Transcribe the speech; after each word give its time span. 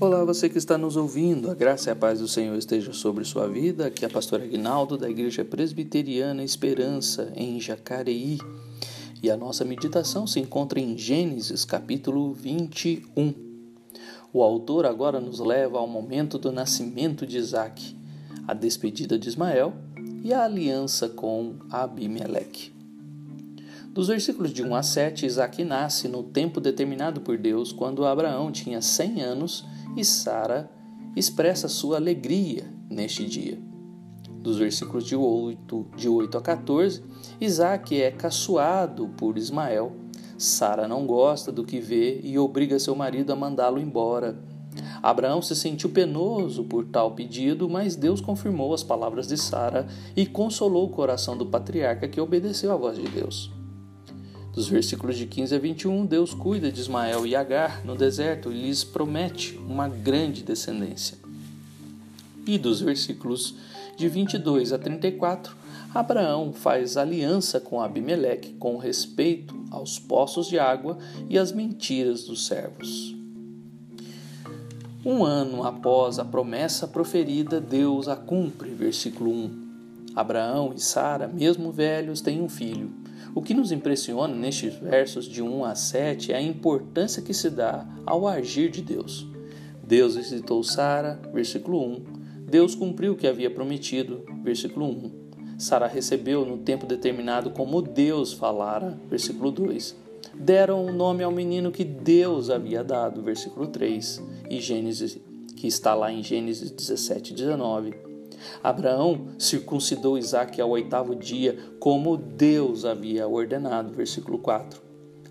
Olá, 0.00 0.24
você 0.24 0.48
que 0.48 0.56
está 0.56 0.78
nos 0.78 0.96
ouvindo, 0.96 1.50
a 1.50 1.54
graça 1.54 1.90
e 1.90 1.92
a 1.92 1.94
paz 1.94 2.20
do 2.20 2.26
Senhor 2.26 2.56
esteja 2.56 2.90
sobre 2.90 3.22
sua 3.22 3.46
vida. 3.46 3.86
Aqui 3.86 4.02
é 4.02 4.08
a 4.08 4.10
pastora 4.10 4.42
Aguinaldo 4.42 4.96
da 4.96 5.10
Igreja 5.10 5.44
Presbiteriana 5.44 6.42
Esperança, 6.42 7.30
em 7.36 7.60
Jacareí. 7.60 8.38
E 9.22 9.30
a 9.30 9.36
nossa 9.36 9.62
meditação 9.62 10.26
se 10.26 10.40
encontra 10.40 10.80
em 10.80 10.96
Gênesis, 10.96 11.66
capítulo 11.66 12.32
21. 12.32 13.34
O 14.32 14.42
autor 14.42 14.86
agora 14.86 15.20
nos 15.20 15.38
leva 15.38 15.76
ao 15.76 15.86
momento 15.86 16.38
do 16.38 16.50
nascimento 16.50 17.26
de 17.26 17.36
Isaac, 17.36 17.94
a 18.48 18.54
despedida 18.54 19.18
de 19.18 19.28
Ismael 19.28 19.74
e 20.24 20.32
a 20.32 20.44
aliança 20.44 21.10
com 21.10 21.56
Abimeleque. 21.70 22.79
Dos 23.92 24.06
versículos 24.06 24.52
de 24.52 24.62
1 24.62 24.72
a 24.72 24.84
7, 24.84 25.26
Isaac 25.26 25.64
nasce 25.64 26.06
no 26.06 26.22
tempo 26.22 26.60
determinado 26.60 27.22
por 27.22 27.36
Deus, 27.36 27.72
quando 27.72 28.06
Abraão 28.06 28.52
tinha 28.52 28.80
100 28.80 29.20
anos 29.20 29.66
e 29.96 30.04
Sara 30.04 30.70
expressa 31.16 31.66
sua 31.66 31.96
alegria 31.96 32.72
neste 32.88 33.26
dia. 33.26 33.58
Dos 34.30 34.58
versículos 34.58 35.04
de 35.04 35.16
8, 35.16 35.86
de 35.96 36.08
8 36.08 36.38
a 36.38 36.40
14, 36.40 37.02
Isaac 37.40 38.00
é 38.00 38.12
caçoado 38.12 39.08
por 39.16 39.36
Ismael. 39.36 39.96
Sara 40.38 40.86
não 40.86 41.04
gosta 41.04 41.50
do 41.50 41.64
que 41.64 41.80
vê 41.80 42.20
e 42.22 42.38
obriga 42.38 42.78
seu 42.78 42.94
marido 42.94 43.32
a 43.32 43.36
mandá-lo 43.36 43.80
embora. 43.80 44.38
Abraão 45.02 45.42
se 45.42 45.56
sentiu 45.56 45.90
penoso 45.90 46.62
por 46.62 46.84
tal 46.84 47.10
pedido, 47.16 47.68
mas 47.68 47.96
Deus 47.96 48.20
confirmou 48.20 48.72
as 48.72 48.84
palavras 48.84 49.26
de 49.26 49.36
Sara 49.36 49.88
e 50.14 50.26
consolou 50.26 50.86
o 50.86 50.90
coração 50.90 51.36
do 51.36 51.46
patriarca 51.46 52.06
que 52.06 52.20
obedeceu 52.20 52.70
à 52.70 52.76
voz 52.76 52.96
de 52.96 53.08
Deus. 53.08 53.50
Dos 54.52 54.68
versículos 54.68 55.16
de 55.16 55.26
15 55.26 55.54
a 55.54 55.58
21, 55.58 56.06
Deus 56.06 56.34
cuida 56.34 56.72
de 56.72 56.80
Ismael 56.80 57.24
e 57.24 57.36
Agar 57.36 57.84
no 57.84 57.94
deserto 57.94 58.50
e 58.52 58.62
lhes 58.62 58.82
promete 58.82 59.56
uma 59.58 59.88
grande 59.88 60.42
descendência. 60.42 61.16
E 62.46 62.58
dos 62.58 62.80
versículos 62.80 63.54
de 63.96 64.08
22 64.08 64.72
a 64.72 64.78
34, 64.78 65.54
Abraão 65.94 66.52
faz 66.52 66.96
aliança 66.96 67.60
com 67.60 67.80
Abimeleque 67.80 68.54
com 68.54 68.76
respeito 68.76 69.54
aos 69.70 69.98
poços 69.98 70.48
de 70.48 70.58
água 70.58 70.98
e 71.28 71.38
às 71.38 71.52
mentiras 71.52 72.24
dos 72.24 72.46
servos. 72.46 73.14
Um 75.04 75.24
ano 75.24 75.64
após 75.64 76.18
a 76.18 76.24
promessa 76.24 76.86
proferida, 76.86 77.60
Deus 77.60 78.06
a 78.06 78.16
cumpre. 78.16 78.70
Versículo 78.70 79.30
1. 79.30 79.70
Abraão 80.14 80.72
e 80.74 80.80
Sara, 80.80 81.26
mesmo 81.26 81.72
velhos, 81.72 82.20
têm 82.20 82.42
um 82.42 82.48
filho. 82.48 82.90
O 83.34 83.40
que 83.40 83.54
nos 83.54 83.70
impressiona 83.70 84.34
nestes 84.34 84.74
versos 84.74 85.26
de 85.26 85.40
1 85.40 85.64
a 85.64 85.74
7 85.74 86.32
é 86.32 86.36
a 86.36 86.42
importância 86.42 87.22
que 87.22 87.32
se 87.32 87.48
dá 87.48 87.86
ao 88.04 88.26
agir 88.26 88.70
de 88.70 88.82
Deus. 88.82 89.26
Deus 89.82 90.16
visitou 90.16 90.62
Sara, 90.64 91.20
versículo 91.32 91.80
1. 91.80 92.04
Deus 92.48 92.74
cumpriu 92.74 93.12
o 93.12 93.16
que 93.16 93.28
havia 93.28 93.50
prometido, 93.50 94.24
versículo 94.42 94.86
1. 94.86 95.12
Sara 95.58 95.86
recebeu 95.86 96.44
no 96.44 96.58
tempo 96.58 96.86
determinado 96.86 97.50
como 97.50 97.80
Deus 97.80 98.32
falara, 98.32 98.98
versículo 99.08 99.52
2. 99.52 99.94
Deram 100.34 100.84
o 100.84 100.88
um 100.88 100.92
nome 100.92 101.22
ao 101.22 101.30
menino 101.30 101.70
que 101.70 101.84
Deus 101.84 102.50
havia 102.50 102.82
dado, 102.82 103.22
versículo 103.22 103.68
3, 103.68 104.22
e 104.48 104.60
Gênesis, 104.60 105.18
que 105.56 105.68
está 105.68 105.94
lá 105.94 106.10
em 106.10 106.22
Gênesis 106.22 106.70
17, 106.70 107.34
19. 107.34 108.09
Abraão 108.62 109.28
circuncidou 109.38 110.18
Isaac 110.18 110.60
ao 110.60 110.70
oitavo 110.70 111.14
dia, 111.14 111.58
como 111.78 112.16
Deus 112.16 112.84
havia 112.84 113.26
ordenado. 113.26 113.92
Versículo 113.92 114.38
4. 114.38 114.80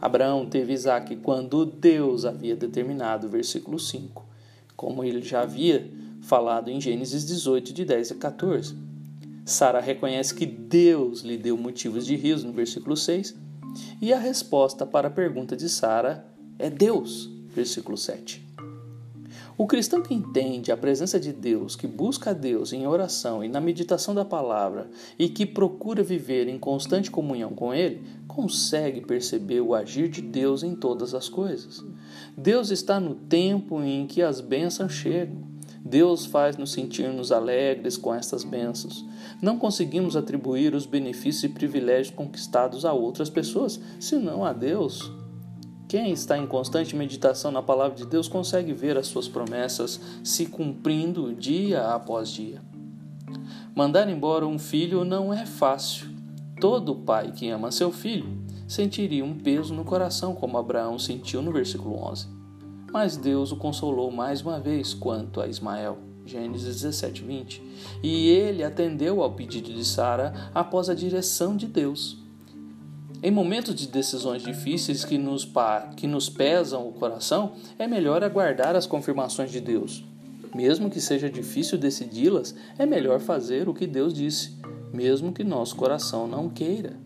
Abraão 0.00 0.46
teve 0.46 0.72
Isaac 0.72 1.16
quando 1.16 1.66
Deus 1.66 2.24
havia 2.24 2.54
determinado. 2.54 3.28
Versículo 3.28 3.78
5. 3.78 4.24
Como 4.76 5.02
ele 5.02 5.22
já 5.22 5.42
havia 5.42 5.90
falado 6.20 6.70
em 6.70 6.80
Gênesis 6.80 7.24
18, 7.26 7.72
de 7.72 7.84
10 7.84 8.12
a 8.12 8.14
14. 8.14 8.76
Sara 9.44 9.80
reconhece 9.80 10.34
que 10.34 10.44
Deus 10.44 11.22
lhe 11.22 11.36
deu 11.36 11.56
motivos 11.56 12.04
de 12.04 12.14
riso 12.16 12.46
no 12.46 12.52
versículo 12.52 12.96
6. 12.96 13.34
E 14.00 14.12
a 14.12 14.18
resposta 14.18 14.84
para 14.84 15.08
a 15.08 15.10
pergunta 15.10 15.56
de 15.56 15.68
Sara 15.68 16.26
é 16.58 16.68
Deus. 16.68 17.30
Versículo 17.54 17.96
7. 17.96 18.47
O 19.58 19.66
cristão 19.66 20.00
que 20.00 20.14
entende 20.14 20.70
a 20.70 20.76
presença 20.76 21.18
de 21.18 21.32
Deus, 21.32 21.74
que 21.74 21.88
busca 21.88 22.30
a 22.30 22.32
Deus 22.32 22.72
em 22.72 22.86
oração 22.86 23.42
e 23.42 23.48
na 23.48 23.60
meditação 23.60 24.14
da 24.14 24.24
palavra 24.24 24.88
e 25.18 25.28
que 25.28 25.44
procura 25.44 26.00
viver 26.00 26.46
em 26.46 26.56
constante 26.56 27.10
comunhão 27.10 27.50
com 27.50 27.74
Ele, 27.74 28.04
consegue 28.28 29.00
perceber 29.00 29.60
o 29.60 29.74
agir 29.74 30.08
de 30.08 30.22
Deus 30.22 30.62
em 30.62 30.76
todas 30.76 31.12
as 31.12 31.28
coisas. 31.28 31.84
Deus 32.36 32.70
está 32.70 33.00
no 33.00 33.16
tempo 33.16 33.82
em 33.82 34.06
que 34.06 34.22
as 34.22 34.40
bênçãos 34.40 34.92
chegam. 34.92 35.42
Deus 35.84 36.24
faz 36.24 36.56
nos 36.56 36.70
sentirmos 36.70 37.32
alegres 37.32 37.96
com 37.96 38.14
estas 38.14 38.44
bênçãos. 38.44 39.04
Não 39.42 39.58
conseguimos 39.58 40.14
atribuir 40.14 40.72
os 40.72 40.86
benefícios 40.86 41.42
e 41.42 41.48
privilégios 41.48 42.14
conquistados 42.14 42.84
a 42.84 42.92
outras 42.92 43.28
pessoas, 43.28 43.80
senão 43.98 44.44
a 44.44 44.52
Deus. 44.52 45.10
Quem 45.88 46.12
está 46.12 46.36
em 46.36 46.46
constante 46.46 46.94
meditação 46.94 47.50
na 47.50 47.62
palavra 47.62 47.96
de 47.96 48.04
Deus 48.04 48.28
consegue 48.28 48.74
ver 48.74 48.98
as 48.98 49.06
suas 49.06 49.26
promessas 49.26 49.98
se 50.22 50.44
cumprindo 50.44 51.34
dia 51.34 51.94
após 51.94 52.28
dia. 52.28 52.60
Mandar 53.74 54.06
embora 54.10 54.46
um 54.46 54.58
filho 54.58 55.02
não 55.02 55.32
é 55.32 55.46
fácil. 55.46 56.08
Todo 56.60 56.94
pai 56.94 57.32
que 57.32 57.48
ama 57.48 57.72
seu 57.72 57.90
filho 57.90 58.38
sentiria 58.66 59.24
um 59.24 59.34
peso 59.34 59.72
no 59.72 59.82
coração, 59.82 60.34
como 60.34 60.58
Abraão 60.58 60.98
sentiu 60.98 61.40
no 61.40 61.52
versículo 61.52 61.96
11. 61.96 62.28
Mas 62.92 63.16
Deus 63.16 63.50
o 63.50 63.56
consolou 63.56 64.10
mais 64.10 64.42
uma 64.42 64.60
vez 64.60 64.92
quanto 64.92 65.40
a 65.40 65.46
Ismael. 65.46 65.98
Gênesis 66.26 66.82
17, 66.82 67.22
20. 67.22 67.62
E 68.02 68.28
ele 68.28 68.62
atendeu 68.62 69.22
ao 69.22 69.32
pedido 69.32 69.72
de 69.72 69.82
Sara 69.82 70.50
após 70.54 70.90
a 70.90 70.94
direção 70.94 71.56
de 71.56 71.66
Deus. 71.66 72.17
Em 73.20 73.32
momentos 73.32 73.74
de 73.74 73.88
decisões 73.88 74.42
difíceis 74.42 75.04
que 75.04 75.18
nos, 75.18 75.48
que 75.96 76.06
nos 76.06 76.28
pesam 76.28 76.86
o 76.88 76.92
coração, 76.92 77.52
é 77.76 77.86
melhor 77.88 78.22
aguardar 78.22 78.76
as 78.76 78.86
confirmações 78.86 79.50
de 79.50 79.60
Deus. 79.60 80.04
Mesmo 80.54 80.88
que 80.88 81.00
seja 81.00 81.28
difícil 81.28 81.76
decidi-las, 81.76 82.54
é 82.78 82.86
melhor 82.86 83.18
fazer 83.18 83.68
o 83.68 83.74
que 83.74 83.88
Deus 83.88 84.14
disse, 84.14 84.52
mesmo 84.92 85.32
que 85.32 85.42
nosso 85.42 85.74
coração 85.74 86.28
não 86.28 86.48
queira. 86.48 86.96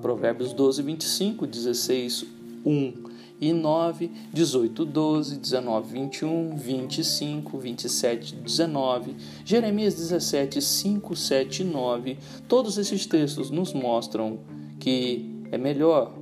Provérbios 0.00 0.52
12, 0.52 0.80
25, 0.80 1.46
16, 1.46 2.24
1 2.64 2.92
e 3.40 3.52
9, 3.52 4.12
18, 4.32 4.84
12, 4.84 5.38
19, 5.38 5.92
21, 5.92 6.56
25, 6.56 7.58
27, 7.58 8.36
19, 8.36 9.16
Jeremias 9.44 9.94
17, 9.94 10.62
5, 10.62 11.16
7 11.16 11.62
e 11.62 11.64
9. 11.64 12.18
Todos 12.46 12.78
esses 12.78 13.04
textos 13.06 13.50
nos 13.50 13.72
mostram 13.72 14.38
que 14.78 15.31
é 15.52 15.58
melhor 15.58 16.12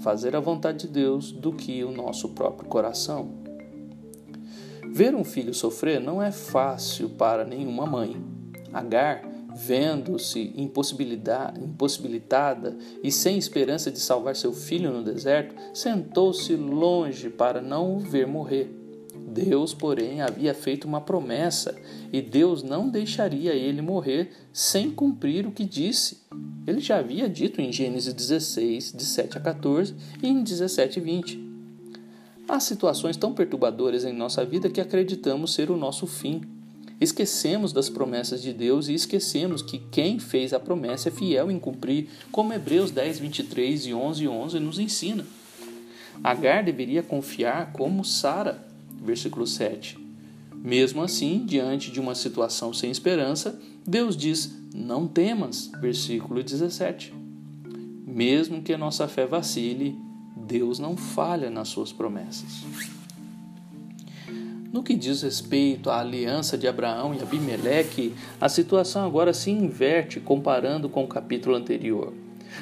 fazer 0.00 0.34
a 0.34 0.40
vontade 0.40 0.86
de 0.86 0.94
Deus 0.94 1.30
do 1.32 1.52
que 1.52 1.84
o 1.84 1.90
nosso 1.90 2.30
próprio 2.30 2.66
coração. 2.68 3.34
Ver 4.92 5.14
um 5.14 5.24
filho 5.24 5.52
sofrer 5.52 6.00
não 6.00 6.22
é 6.22 6.32
fácil 6.32 7.10
para 7.10 7.44
nenhuma 7.44 7.84
mãe. 7.84 8.16
Agar, 8.72 9.22
vendo-se 9.54 10.54
impossibilitada 10.56 12.78
e 13.02 13.12
sem 13.12 13.36
esperança 13.36 13.90
de 13.90 13.98
salvar 13.98 14.36
seu 14.36 14.52
filho 14.52 14.92
no 14.92 15.04
deserto, 15.04 15.54
sentou-se 15.74 16.54
longe 16.56 17.28
para 17.28 17.60
não 17.60 17.96
o 17.96 17.98
ver 17.98 18.26
morrer. 18.26 18.79
Deus, 19.30 19.72
porém, 19.72 20.20
havia 20.20 20.52
feito 20.52 20.86
uma 20.86 21.00
promessa 21.00 21.74
e 22.12 22.20
Deus 22.20 22.62
não 22.62 22.88
deixaria 22.88 23.54
ele 23.54 23.80
morrer 23.80 24.32
sem 24.52 24.90
cumprir 24.90 25.46
o 25.46 25.52
que 25.52 25.64
disse. 25.64 26.18
Ele 26.66 26.80
já 26.80 26.98
havia 26.98 27.28
dito 27.28 27.60
em 27.60 27.72
Gênesis 27.72 28.12
16, 28.12 28.92
de 28.92 29.04
7 29.04 29.38
a 29.38 29.40
14 29.40 29.94
e 30.22 30.28
em 30.28 30.42
17 30.42 30.98
e 30.98 31.02
20. 31.02 31.50
Há 32.48 32.58
situações 32.58 33.16
tão 33.16 33.32
perturbadoras 33.32 34.04
em 34.04 34.12
nossa 34.12 34.44
vida 34.44 34.68
que 34.68 34.80
acreditamos 34.80 35.54
ser 35.54 35.70
o 35.70 35.76
nosso 35.76 36.06
fim. 36.06 36.42
Esquecemos 37.00 37.72
das 37.72 37.88
promessas 37.88 38.42
de 38.42 38.52
Deus 38.52 38.88
e 38.88 38.94
esquecemos 38.94 39.62
que 39.62 39.78
quem 39.78 40.18
fez 40.18 40.52
a 40.52 40.60
promessa 40.60 41.08
é 41.08 41.12
fiel 41.12 41.50
em 41.50 41.58
cumprir, 41.58 42.08
como 42.32 42.52
Hebreus 42.52 42.90
10, 42.90 43.20
23 43.20 43.86
e 43.86 43.94
11 43.94 44.24
e 44.24 44.28
11 44.28 44.60
nos 44.60 44.78
ensina. 44.78 45.24
Agar 46.22 46.62
deveria 46.62 47.02
confiar 47.02 47.72
como 47.72 48.04
Sara 48.04 48.69
versículo 49.00 49.46
7. 49.46 49.98
Mesmo 50.54 51.02
assim, 51.02 51.44
diante 51.46 51.90
de 51.90 51.98
uma 51.98 52.14
situação 52.14 52.72
sem 52.72 52.90
esperança, 52.90 53.58
Deus 53.86 54.16
diz: 54.16 54.54
Não 54.74 55.08
temas, 55.08 55.70
versículo 55.80 56.42
17. 56.42 57.14
Mesmo 58.06 58.62
que 58.62 58.72
a 58.72 58.78
nossa 58.78 59.08
fé 59.08 59.26
vacile, 59.26 59.96
Deus 60.36 60.78
não 60.78 60.96
falha 60.96 61.48
nas 61.48 61.68
suas 61.68 61.92
promessas. 61.92 62.64
No 64.72 64.82
que 64.84 64.94
diz 64.94 65.22
respeito 65.22 65.90
à 65.90 66.00
aliança 66.00 66.56
de 66.56 66.68
Abraão 66.68 67.14
e 67.14 67.20
Abimeleque, 67.20 68.14
a 68.40 68.48
situação 68.48 69.04
agora 69.04 69.32
se 69.32 69.50
inverte 69.50 70.20
comparando 70.20 70.88
com 70.88 71.02
o 71.02 71.08
capítulo 71.08 71.56
anterior. 71.56 72.12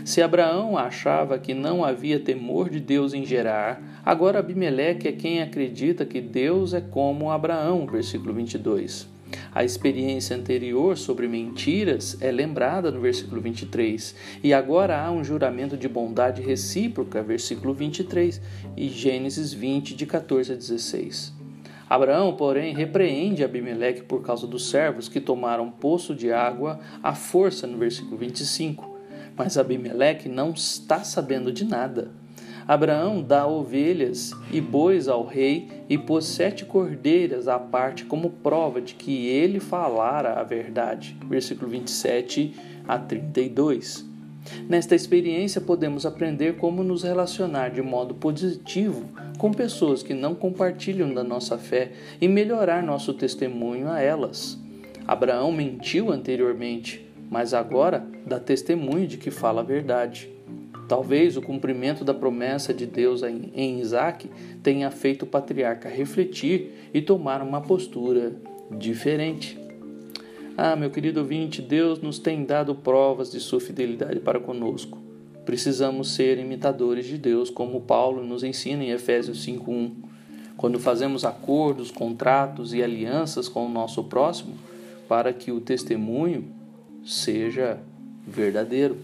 Se 0.05 0.23
Abraão 0.23 0.77
achava 0.77 1.39
que 1.39 1.55
não 1.55 1.85
havia 1.85 2.21
temor 2.21 2.71
de 2.71 2.81
Deus 2.81 3.15
em 3.15 3.25
Gerar, 3.25 4.01
agora 4.05 4.39
Abimeleque 4.39 5.09
é 5.09 5.13
quem 5.13 5.43
acredita 5.43 6.05
que 6.05 6.21
Deus 6.21 6.75
é 6.75 6.81
como 6.81 7.31
Abraão, 7.31 7.87
versículo 7.87 8.33
22. 8.35 9.09
A 9.55 9.65
experiência 9.65 10.37
anterior 10.37 10.97
sobre 10.97 11.29
mentiras 11.29 12.17
é 12.21 12.31
lembrada 12.31 12.91
no 12.91 13.01
versículo 13.01 13.41
23, 13.41 14.15
e 14.43 14.55
agora 14.55 14.99
há 14.99 15.11
um 15.11 15.23
juramento 15.23 15.77
de 15.77 15.89
bondade 15.89 16.41
recíproca, 16.41 17.23
versículo 17.23 17.75
23, 17.75 18.41
e 18.77 18.89
Gênesis 18.89 19.53
20, 19.53 19.95
de 19.95 20.07
14 20.07 20.53
a 20.53 20.57
16. 20.57 21.37
Abraão, 21.89 22.37
porém, 22.37 22.75
repreende 22.75 23.43
Abimeleque 23.43 24.03
por 24.03 24.23
causa 24.23 24.47
dos 24.47 24.69
servos 24.69 25.09
que 25.09 25.21
tomaram 25.21 25.71
poço 25.71 26.15
de 26.15 26.31
água 26.31 26.79
à 27.03 27.15
força, 27.15 27.67
no 27.67 27.79
versículo 27.79 28.19
25. 28.19 28.88
Mas 29.39 29.57
Abimeleque 29.57 30.29
não 30.29 30.51
está 30.51 31.05
sabendo 31.05 31.53
de 31.53 31.65
nada. 31.65 32.11
Abraão 32.67 33.23
dá 33.23 33.47
ovelhas 33.47 34.33
e 34.53 34.61
bois 34.61 35.09
ao 35.09 35.25
rei 35.25 35.69
e 35.89 35.97
pôs 35.97 36.27
sete 36.27 36.67
cordeiras 36.67 37.49
à 37.49 37.59
parte 37.59 38.05
como 38.05 38.29
prova 38.29 38.79
de 38.79 38.95
que 38.95 39.27
ele 39.27 39.59
falara 39.59 40.35
a 40.39 40.43
verdade. 40.43 41.17
Versículo 41.27 41.71
27 41.71 42.55
a 42.87 42.99
32. 42.99 44.07
Nesta 44.69 44.95
experiência, 44.95 45.61
podemos 45.61 46.05
aprender 46.05 46.57
como 46.57 46.83
nos 46.83 47.03
relacionar 47.03 47.71
de 47.71 47.81
modo 47.81 48.15
positivo 48.15 49.05
com 49.39 49.51
pessoas 49.51 50.03
que 50.03 50.13
não 50.13 50.35
compartilham 50.35 51.15
da 51.15 51.25
nossa 51.25 51.57
fé 51.57 51.93
e 52.21 52.29
melhorar 52.29 52.83
nosso 52.83 53.15
testemunho 53.15 53.89
a 53.89 54.01
elas. 54.01 54.59
Abraão 55.07 55.51
mentiu 55.51 56.13
anteriormente, 56.13 57.08
mas 57.31 57.55
agora 57.55 58.07
dá 58.27 58.39
testemunho 58.39 59.07
de 59.07 59.17
que 59.17 59.31
fala 59.31 59.61
a 59.61 59.65
verdade. 59.65 60.29
Talvez 60.89 61.37
o 61.37 61.43
cumprimento 61.43 62.03
da 62.03 62.15
promessa 62.15 62.73
de 62.73 62.87
Deus 62.87 63.23
em 63.23 63.81
Isaac 63.81 64.31
tenha 64.63 64.91
feito 64.91 65.25
o 65.25 65.27
patriarca 65.27 65.89
refletir 65.89 66.91
e 66.95 67.03
tomar 67.03 67.43
uma 67.43 67.61
postura 67.61 68.33
diferente. 68.71 69.59
Ah, 70.57 70.75
meu 70.75 70.91
querido 70.91 71.21
ouvinte, 71.21 71.63
Deus 71.63 72.01
nos 72.01 72.19
tem 72.19 72.45
dado 72.45 72.75
provas 72.75 73.31
de 73.31 73.39
sua 73.39 73.61
fidelidade 73.61 74.19
para 74.19 74.41
conosco. 74.41 74.99
Precisamos 75.45 76.11
ser 76.15 76.39
imitadores 76.39 77.07
de 77.07 77.17
Deus, 77.17 77.49
como 77.49 77.83
Paulo 77.83 78.25
nos 78.25 78.43
ensina 78.43 78.83
em 78.83 78.91
Efésios 78.91 79.45
5:1. 79.45 79.93
Quando 80.57 80.81
fazemos 80.81 81.25
acordos, 81.25 81.91
contratos 81.91 82.75
e 82.75 82.83
alianças 82.83 83.49
com 83.49 83.67
o 83.67 83.69
nosso 83.69 84.05
próximo, 84.05 84.55
para 85.09 85.33
que 85.33 85.53
o 85.53 85.61
testemunho 85.61 86.58
seja 87.09 87.81
verdadeiro. 88.27 88.97